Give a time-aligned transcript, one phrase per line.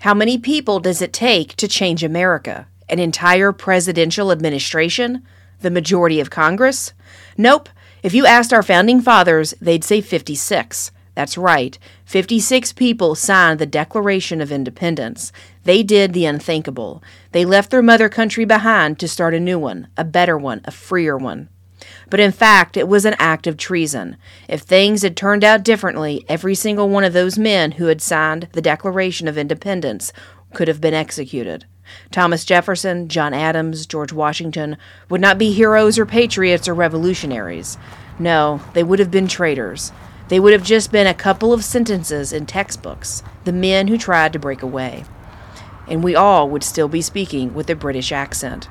[0.00, 2.66] How many people does it take to change America?
[2.88, 5.22] An entire presidential administration?
[5.60, 6.94] The majority of Congress?
[7.36, 7.68] Nope.
[8.02, 10.90] If you asked our founding fathers, they'd say 56.
[11.14, 11.78] That's right.
[12.06, 15.32] 56 people signed the Declaration of Independence.
[15.64, 17.02] They did the unthinkable.
[17.32, 20.70] They left their mother country behind to start a new one, a better one, a
[20.70, 21.50] freer one.
[22.08, 24.16] But in fact, it was an act of treason.
[24.48, 28.48] If things had turned out differently, every single one of those men who had signed
[28.52, 30.12] the Declaration of Independence
[30.52, 31.66] could have been executed.
[32.10, 34.76] Thomas Jefferson, John Adams, George Washington
[35.08, 37.78] would not be heroes or patriots or revolutionaries.
[38.18, 39.92] No, they would have been traitors.
[40.28, 44.32] They would have just been a couple of sentences in textbooks, the men who tried
[44.32, 45.04] to break away.
[45.88, 48.68] And we all would still be speaking with a British accent.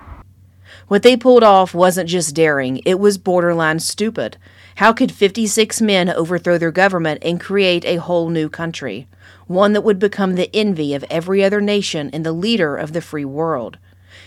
[0.89, 4.37] What they pulled off wasn't just daring, it was borderline stupid.
[4.77, 9.07] How could 56 men overthrow their government and create a whole new country?
[9.45, 13.01] One that would become the envy of every other nation and the leader of the
[13.01, 13.77] free world.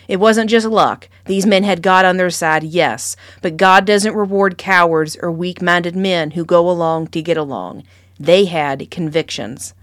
[0.07, 1.09] It wasn't just luck.
[1.25, 5.61] These men had God on their side, yes, but God doesn't reward cowards or weak
[5.61, 7.83] minded men who go along to get along.
[8.21, 9.75] They had convictions.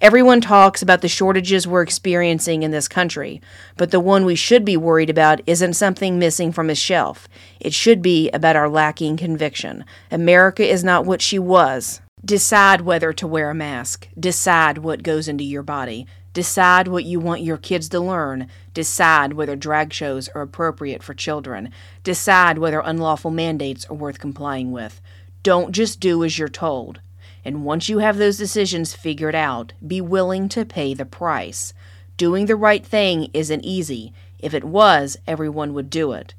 [0.00, 3.42] Everyone talks about the shortages we're experiencing in this country,
[3.76, 7.26] but the one we should be worried about isn't something missing from a shelf.
[7.58, 9.84] It should be about our lacking conviction.
[10.12, 12.00] America is not what she was.
[12.24, 14.06] Decide whether to wear a mask.
[14.16, 16.06] Decide what goes into your body.
[16.32, 18.46] Decide what you want your kids to learn.
[18.74, 21.72] Decide whether drag shows are appropriate for children.
[22.04, 25.00] Decide whether unlawful mandates are worth complying with.
[25.42, 27.00] Don't just do as you're told.
[27.44, 31.72] And once you have those decisions figured out, be willing to pay the price.
[32.16, 34.12] Doing the right thing isn't easy.
[34.38, 36.34] If it was, everyone would do it.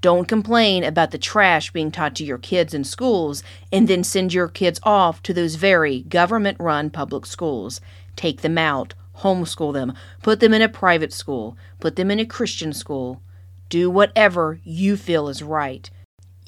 [0.00, 4.32] Don't complain about the trash being taught to your kids in schools and then send
[4.32, 7.80] your kids off to those very government run public schools.
[8.16, 12.26] Take them out homeschool them, put them in a private school, put them in a
[12.26, 13.20] Christian school.
[13.68, 15.90] Do whatever you feel is right.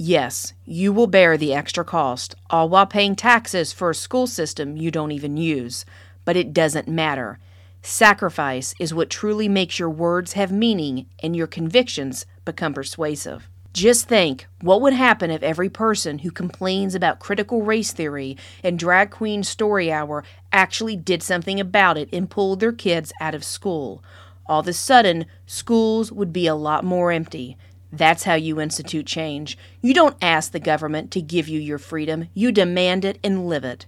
[0.02, 4.74] Yes, you will bear the extra cost, all while paying taxes for a school system
[4.74, 5.84] you don't even use.
[6.24, 7.38] But it doesn't matter.
[7.82, 13.46] Sacrifice is what truly makes your words have meaning and your convictions become persuasive.
[13.74, 18.78] Just think what would happen if every person who complains about critical race theory and
[18.78, 23.44] drag queen story hour actually did something about it and pulled their kids out of
[23.44, 24.02] school.
[24.46, 27.58] All of a sudden, schools would be a lot more empty.
[27.92, 29.58] That's how you institute change.
[29.80, 33.64] You don't ask the government to give you your freedom, you demand it and live
[33.64, 33.86] it.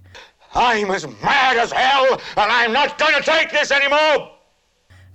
[0.53, 4.31] I'm as mad as hell, and I'm not going to take this anymore!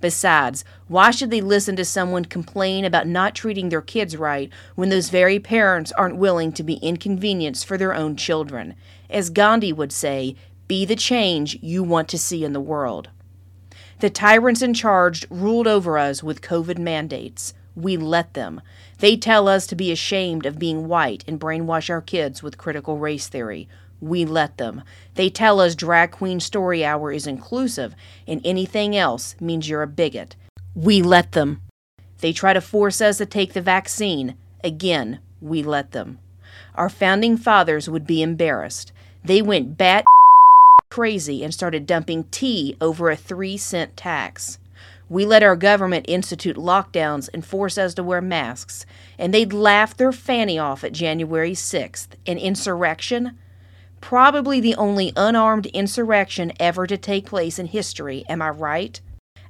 [0.01, 4.89] Besides, why should they listen to someone complain about not treating their kids right when
[4.89, 8.75] those very parents aren't willing to be inconvenienced for their own children?
[9.09, 10.35] As Gandhi would say,
[10.67, 13.09] be the change you want to see in the world.
[13.99, 17.53] The tyrants in charge ruled over us with COVID mandates.
[17.79, 18.61] We let them.
[18.97, 22.97] They tell us to be ashamed of being white and brainwash our kids with critical
[22.97, 23.69] race theory.
[24.01, 24.83] We let them.
[25.15, 27.95] They tell us Drag Queen Story Hour is inclusive
[28.27, 30.35] and anything else means you're a bigot.
[30.75, 31.61] We let them.
[32.19, 34.35] They try to force us to take the vaccine.
[34.61, 36.19] Again, we let them.
[36.75, 38.91] Our founding fathers would be embarrassed.
[39.23, 40.03] They went bat
[40.89, 44.59] crazy and started dumping tea over a three cent tax.
[45.09, 48.85] We let our government institute lockdowns and force us to wear masks,
[49.17, 52.09] and they'd laugh their fanny off at January 6th.
[52.27, 53.35] An insurrection?
[54.01, 59.01] Probably the only unarmed insurrection ever to take place in history, am I right?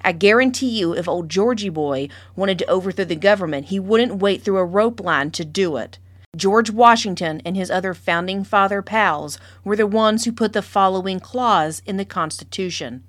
[0.02, 4.41] I guarantee you, if old Georgie boy wanted to overthrow the government, he wouldn't wait
[4.41, 6.00] through a rope line to do it.
[6.38, 11.20] George Washington and his other founding father pals were the ones who put the following
[11.20, 13.03] clause in the Constitution.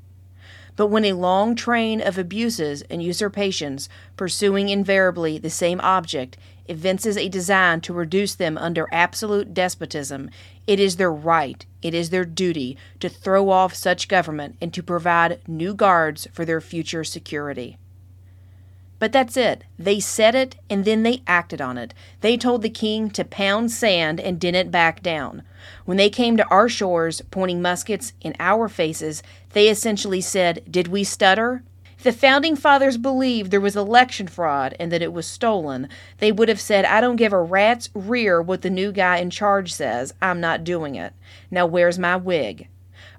[0.80, 7.18] But when a long train of abuses and usurpations, pursuing invariably the same object, evinces
[7.18, 10.30] a design to reduce them under absolute despotism,
[10.66, 14.82] it is their right, it is their duty to throw off such government and to
[14.82, 17.76] provide new guards for their future security.
[19.00, 19.64] But that's it.
[19.79, 21.94] They said it and then they acted on it.
[22.20, 25.43] They told the king to pound sand and didn't back down.
[25.87, 29.23] When they came to our shores, pointing muskets in our faces,
[29.55, 31.64] they essentially said, Did we stutter?
[31.97, 35.88] If the founding fathers believed there was election fraud and that it was stolen,
[36.19, 39.31] they would have said, I don't give a rat's rear what the new guy in
[39.31, 40.14] charge says.
[40.20, 41.14] I'm not doing it.
[41.50, 42.69] Now, where's my wig?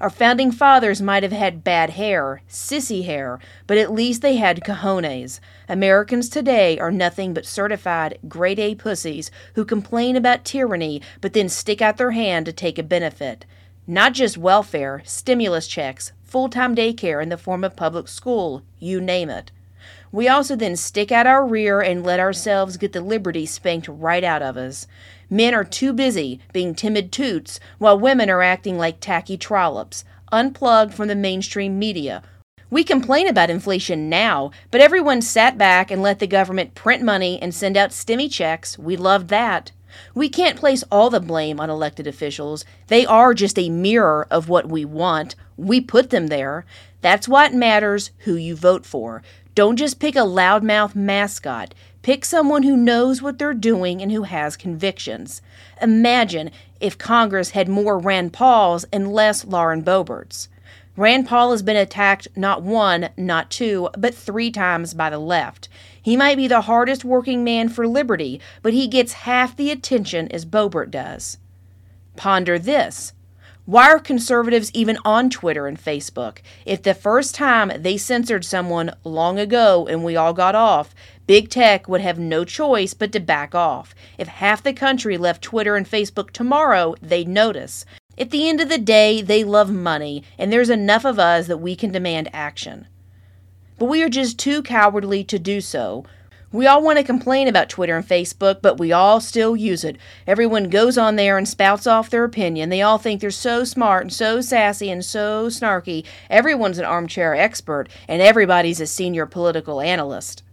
[0.01, 3.38] Our founding fathers might have had bad hair, sissy hair,
[3.68, 5.39] but at least they had cojones.
[5.69, 11.50] Americans today are nothing but certified grade A pussies who complain about tyranny but then
[11.50, 13.45] stick out their hand to take a benefit.
[13.86, 19.00] Not just welfare, stimulus checks, full time daycare in the form of public school, you
[19.00, 19.51] name it.
[20.12, 24.24] We also then stick out our rear and let ourselves get the liberty spanked right
[24.24, 24.88] out of us.
[25.30, 30.94] Men are too busy being timid toots while women are acting like tacky trollops, unplugged
[30.94, 32.24] from the mainstream media.
[32.69, 37.38] We complain about inflation now, but everyone sat back and let the government print money
[37.42, 38.80] and send out stimmy checks.
[38.80, 39.72] We loved that.
[40.16, 42.63] We can't place all the blame on elected officials.
[42.88, 45.36] They are just a mirror of what we want.
[45.57, 46.66] We put them there.
[47.01, 49.21] That's what matters who you vote for.
[49.53, 51.74] Don't just pick a loudmouth mascot.
[52.01, 55.42] Pick someone who knows what they're doing and who has convictions.
[55.81, 60.48] Imagine if Congress had more Rand Pauls and less Lauren Boeberts.
[60.98, 65.69] Rand Paul has been attacked not one, not two, but three times by the left.
[66.01, 70.27] He might be the hardest working man for liberty, but he gets half the attention
[70.31, 71.38] as Boebert does.
[72.15, 73.13] Ponder this.
[73.66, 76.40] Why are conservatives even on Twitter and Facebook?
[76.66, 80.96] If the first time they censored someone long ago and we all got off,
[81.28, 83.94] big tech would have no choice but to back off.
[84.18, 87.86] If half the country left Twitter and Facebook tomorrow, they'd notice.
[88.18, 91.58] At the end of the day, they love money, and there's enough of us that
[91.58, 92.88] we can demand action
[93.81, 96.06] but we are just too cowardly to do so.
[96.53, 99.95] We all want to complain about Twitter and Facebook, but we all still use it.
[100.27, 102.68] Everyone goes on there and spouts off their opinion.
[102.68, 106.06] They all think they're so smart and so sassy and so snarky.
[106.30, 110.44] Everyone's an armchair expert, and everybody's a senior political analyst.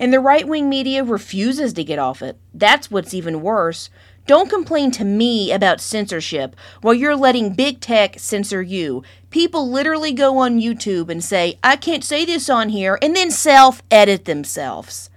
[0.00, 2.36] And the right wing media refuses to get off it.
[2.52, 3.90] That's what's even worse.
[4.26, 9.04] Don't complain to me about censorship while you're letting big tech censor you.
[9.30, 13.30] People literally go on YouTube and say, I can't say this on here, and then
[13.30, 15.10] self edit themselves.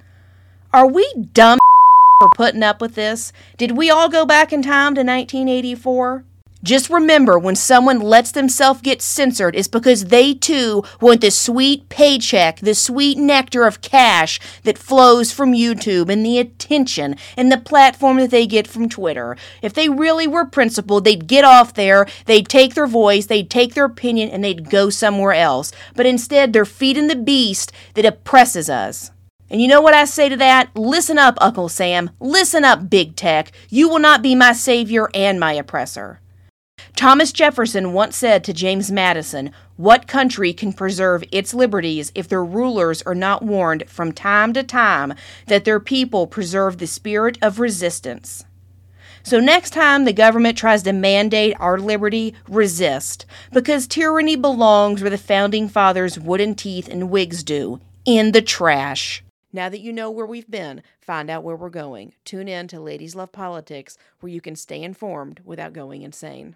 [0.74, 1.60] Are we dumb
[2.19, 3.31] for putting up with this?
[3.58, 6.25] Did we all go back in time to 1984?
[6.64, 11.88] Just remember when someone lets themselves get censored, it's because they too want the sweet
[11.88, 17.58] paycheck, the sweet nectar of cash that flows from YouTube and the attention and the
[17.58, 19.38] platform that they get from Twitter.
[19.62, 23.75] If they really were principled, they'd get off there, they'd take their voice, they'd take
[23.75, 25.72] their opinion, and they'd go somewhere else.
[25.96, 29.12] But instead, they're feeding the beast that oppresses us.
[29.50, 30.76] And you know what I say to that?
[30.76, 32.10] Listen up, Uncle Sam.
[32.20, 33.52] Listen up, Big Tech.
[33.70, 36.20] You will not be my savior and my oppressor.
[36.96, 42.44] Thomas Jefferson once said to James Madison, What country can preserve its liberties if their
[42.44, 45.14] rulers are not warned from time to time
[45.46, 48.46] that their people preserve the spirit of resistance?
[49.22, 55.10] So, next time the government tries to mandate our liberty, resist, because tyranny belongs where
[55.10, 59.24] the founding fathers' wooden teeth and wigs do in the trash.
[59.54, 62.14] Now that you know where we've been, find out where we're going.
[62.26, 66.56] Tune in to Ladies Love Politics, where you can stay informed without going insane.